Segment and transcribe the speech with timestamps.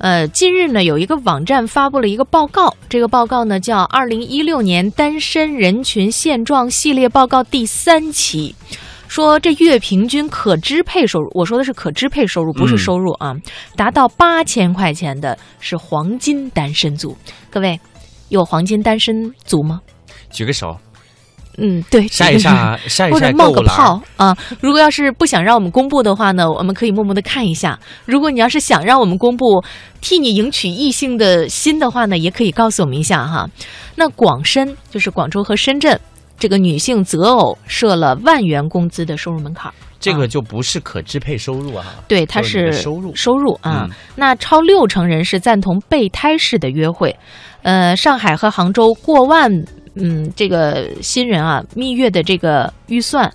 [0.00, 8.54] 呃，近日呢，有一个网站发布了一个报告，这个报告呢叫《二零一六年单身人群现状系列报告》第三期。
[9.08, 13.34] 说这月平均可支配收入，我说的是可支配收入，不是收入啊，
[13.76, 17.14] 达到八千块钱的是黄金单身族。
[17.50, 17.78] 各位，
[18.30, 19.82] 有黄金单身族吗？
[20.30, 20.78] 举个手，
[21.60, 22.50] 嗯，对，晒一晒，
[22.88, 24.36] 晒一晒或者冒个泡啊！
[24.60, 27.78] 如果要是不想让我们公布的话呢，我们可以默默的看一下。
[28.06, 29.62] 如果你要是想让我们公布，
[30.00, 33.46] 替你赢取异性的心的话呢，也可以告诉我们一下哈。
[33.94, 36.00] 那广深就是广州和深圳，
[36.38, 39.70] 这个女性择偶设了万元工资的收入门槛。
[40.00, 43.86] 这个就不是可支配收入啊，对，它是收入收入啊。
[43.86, 47.14] 嗯那超六成人是赞同备胎式的约会，
[47.62, 49.50] 呃，上海和杭州过万，
[49.94, 53.32] 嗯，这个新人啊，蜜月的这个预算，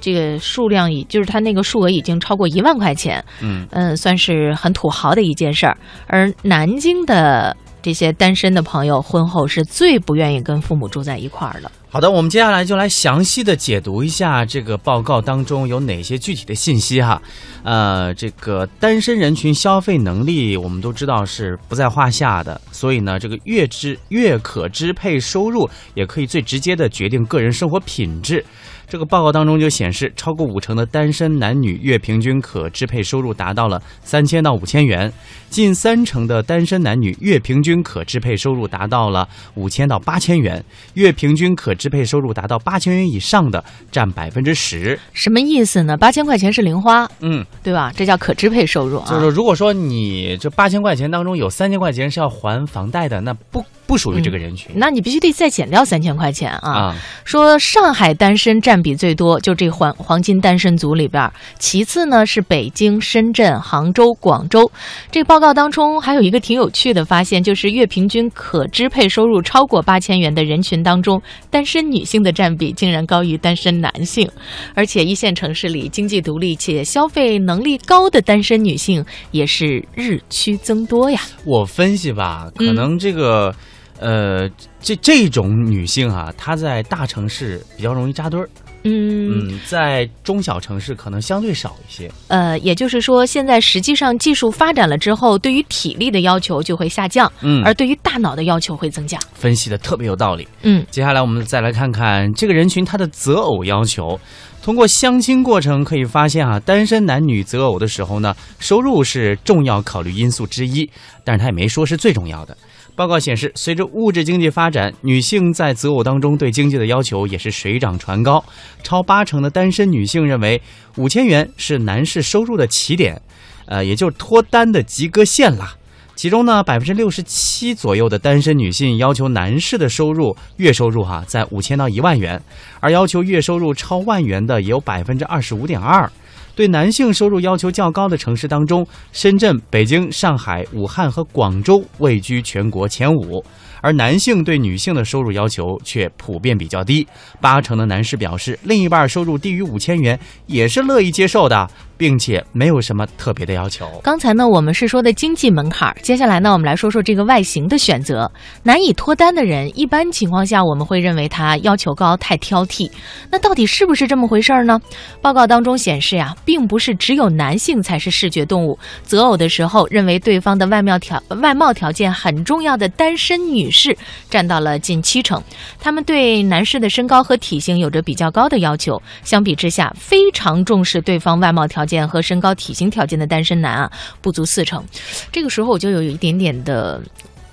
[0.00, 5.76] 这个数量已就是他那个数额已经超过一万块钱，嗯嗯，算是很土豪的一件事儿。
[6.06, 11.70] 而南京的这些单身的朋友，婚后是最不愿意跟父母住在一块儿的。
[11.92, 17.20] 好的，我们接下来就来详细的解读一下这个报告当中有哪些具体的信息哈。
[17.64, 28.44] 呃，这个单身人群消费能力我们都知道是不在话下的，所以呢，这个月支月可支配收入也可以最直接的决定个人生活品质。
[28.88, 35.12] 这个报告当中就显示，超过五成的单身男女月平均可支配收入达到了三千到五千元，
[35.48, 45.00] 近三成的单身男女月平均可支配收入达到了五千到八千元，月平均可支配收入达到八千元以上的占百分之十。
[45.14, 45.96] 什么意思呢？
[45.96, 47.90] 八千块钱是零花，嗯，对吧？
[47.96, 49.06] 这叫可支配收入啊。
[49.08, 54.70] 就是如果说你这八千块钱当中有三千块钱是要还房贷的，那不不属于这个人群。
[54.76, 56.70] 那你必须得再减掉三千块钱啊！
[56.70, 64.70] 啊，说上海单身占比最多，就这黄黄金单身族里边儿，其次呢是北京、深圳、杭州、广州。
[65.10, 74.30] 这报告当中还有一个挺有趣的发现，就是月平均可支配收入超过八千元的人群当中，单身女性的占比竟然高于单身男性，
[74.76, 81.20] 而且一线城市里经济独立且消费能力高的单身女性也是日趋增多呀。
[81.44, 83.52] 我分析吧，嗯可能这个，
[84.00, 84.48] 呃，
[84.80, 88.48] 这这种女性啊，她在大城市比较容易扎堆儿，
[88.84, 92.10] 嗯嗯，在中小城市可能相对少一些。
[92.28, 99.18] 呃，也就是说，现在实际上技术发展了之后，对于体力的要求就会下降，嗯，而对于大脑的要求会增加。
[99.34, 100.48] 分析的特别有道理。
[100.62, 104.18] 嗯接下来我们再来看看这个人群他的择偶要求。
[104.62, 110.88] 通过相亲过程可以发现啊，单身男女择偶的时候呢，收入是重要考虑因素之一，
[111.24, 112.54] 但是他也没说是最重要的。
[113.00, 118.44] 报告显示，随着物质经济发展，女性在择偶当中对经济的要求也是水涨船高。
[118.82, 120.60] 超八成的单身女性认为，
[120.96, 123.18] 五千元是男士收入的起点，
[123.64, 125.74] 呃，也就是脱单的及格线啦。
[126.14, 132.38] 其中呢，百分之六十七左右的单身女性要求男士的收入月收入哈、在五千到一万元，
[132.80, 136.12] 而要求月收入超万元的也有百分之二十五点二。
[136.54, 143.42] 对男性收入要求较高的城市当中，深圳、北京、上海、武汉和广州位居全国前五，
[143.80, 147.06] 而男性对女性的收入要求却普遍比较低。
[147.40, 151.68] 八成的男士表示，另一半收入低于五千元也是乐意接受的，
[152.00, 153.86] 并且没有什么特别的要求。
[154.02, 158.32] 刚才呢，我们是说的经济门槛，接下来呢，我们来说说这个外形的选择。
[158.62, 162.90] 难以脱单的人，一般情况下我们会认为他要求高、太挑剔。
[163.30, 164.80] 那到底是不是这么回事儿呢？
[165.20, 168.78] 报告当中显示呀，并不是只有男性才是视觉动物。
[169.02, 173.94] 择偶的时候，认为对方的外貌条外貌条件很重要的单身女士
[174.30, 175.42] 占到了近七成，
[175.78, 178.98] 他们对男士的身高和体型有着比较高的要求。
[179.22, 183.90] 相比之下，非常重视对方外貌条件和身高体型条件的单身男啊，
[184.20, 184.84] 不足四成。
[185.32, 187.00] 这个时候我就有一点点的。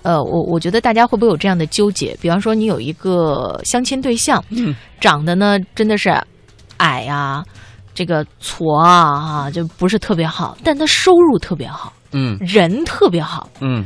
[0.03, 2.17] 呃，我我觉得大家会不会有这样的纠结？
[2.21, 6.09] 比方说，你有一个相亲对象，嗯长得呢真的是
[6.77, 7.43] 矮呀、
[7.93, 13.85] 这个矬啊，哈，就不是特别好，但他收入特别好，嗯人特别好，嗯。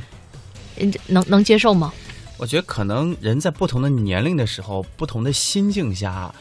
[0.77, 1.91] 嗯能能接受吗？
[2.37, 6.31] 我觉得可能人在不同的年龄的时候、不同的心境下，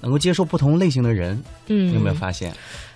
[0.00, 1.42] 能够接受不同类型的人。
[1.68, 2.52] 嗯，你有没有发现？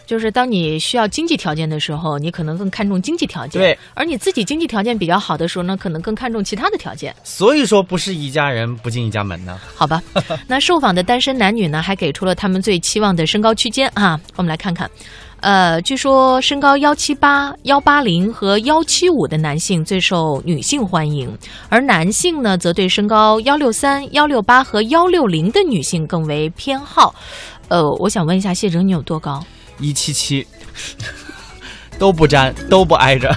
[0.06, 7.14] 就是当你需要经济条件的时候，你可能更看重经济条件；对，而你自己经济条件比较好的时候呢，可能更看重其他的条件。
[7.22, 9.58] 所以说不是一家人不进一家门呢。
[9.74, 10.02] 好吧，
[10.46, 14.90] 那受访的单身男女呢，还给出了他们最期望的身高区间啊，我们来看看。
[15.40, 21.36] 呃，据说身高幺七八、幺八零和幺七五的男性最受女性欢迎，
[21.68, 27.14] 而男性呢，则对身高幺六三、幺六八和幺六零的女性更为偏好。
[27.68, 29.44] 呃，我想问一下谢哲，你有多高？
[29.78, 30.46] 一七七，
[31.98, 33.36] 都不沾，都不挨着。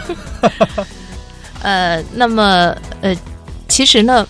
[1.61, 3.15] 呃，那么呃，
[3.67, 4.27] 其实呢，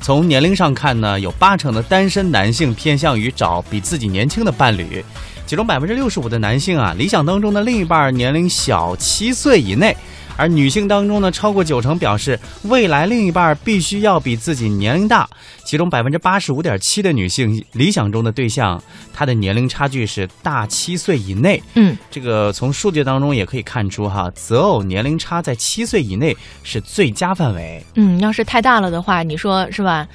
[0.00, 5.04] 从年龄上看呢，有八成的单身男性偏向于找比自己年轻的伴侣，
[5.46, 9.96] 其中百分之六十五的男性啊，理想当中的另一半年龄小七岁以内。
[10.36, 15.28] 而女性当中呢，超过九成表示未来另一半必须要比自己年龄大，
[15.64, 18.82] 其中百分之八十五点七的女性理想中的对象，
[19.12, 21.62] 她的年龄差距是大七岁以内。
[21.74, 30.06] 嗯，这个从数据当中也可以看出哈，择偶年龄差在七岁以内是最佳范围，嗯，要是太大了的话，你说是吧？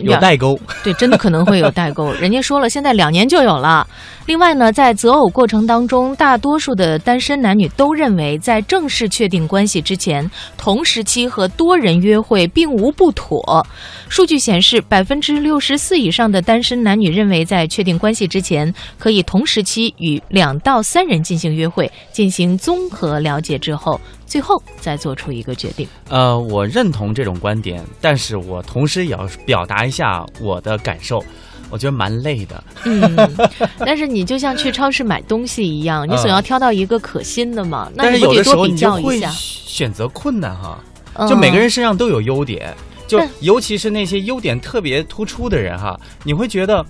[0.00, 0.58] 有代沟。
[0.82, 2.12] 对，真的可能会有代沟。
[2.14, 3.86] 人家说了，现在两年就有了。
[4.26, 13.66] 另外呢，在择偶过程当中，大多数的单身男女都认为，在正式确定关系之前，同时期和多人约会并无不妥。
[14.08, 24.00] 数据显示，百分之六十四以上的单身男女认为，在确定关系之前，可以同时期与两到三人进行约会，进行综合了解之后，
[24.34, 25.86] 最后再做出一个决定。
[26.08, 31.24] 呃，我认同这种观点，但是我同时也要表达一下我的感受。
[31.70, 33.16] 我觉得蛮累的，嗯，
[33.78, 37.88] 但是你就像去超市买东西一样，你总要挑到一个可心的嘛。
[37.94, 39.30] 那但是你不得多比有的时候你会较一下？
[39.30, 40.80] 选择困难哈，
[41.14, 42.74] 嗯就每个人身上都有优点，
[43.06, 46.84] 就尤其是那些优点特别突出的人哈，你会觉得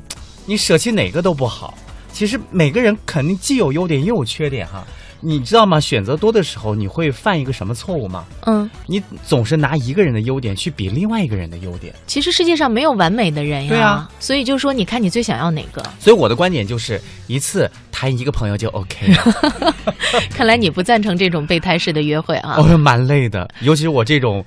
[0.47, 1.75] 你舍弃哪个都不好。
[2.11, 4.83] 其实每个人肯定既有优点又有缺点哈，
[5.25, 5.81] 你知道吗？
[5.81, 8.27] 选择多的时候，你会犯一个什么错误吗？
[8.45, 11.95] 嗯，你总是拿一个人的优点去比另外一个人的优点。
[12.07, 13.69] 其实世界上没有完美的人呀。
[13.69, 15.83] 对啊，所以就说，你看你最想要哪个？
[15.99, 19.75] 所以我的观点就是，一次谈一个朋友就 OK 了。
[20.31, 22.57] 看来你不赞成这种备胎式的约会啊。
[22.59, 24.45] 哦，蛮累的，尤其是我这种，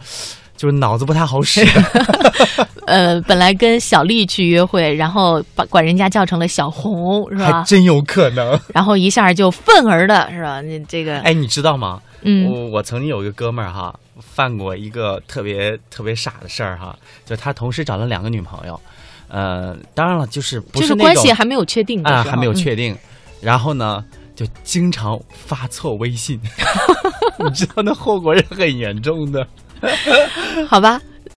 [0.58, 1.66] 就是脑子不太好使，
[2.86, 7.62] 呃，本来跟小丽去约会，然后把管人家叫成了小红，是吧？
[7.62, 8.60] 还真有可能。
[8.74, 10.60] 然后一下就愤而的是吧？
[10.62, 12.02] 你这个，哎，你知道吗？
[12.24, 18.80] 嗯我我曾经有一个哥们儿哈，犯过一个特别特别傻的事儿哈，就他同时找了两个女朋友，
[19.28, 22.98] 呃，当然了，就是不就是关系还没有确定啊、还没有嗯确定，
[23.40, 24.04] 然后呢，
[24.36, 26.42] 就经常发错微信，
[27.38, 29.48] 你知道那后果是很严重的。
[30.70, 31.00] 好吧，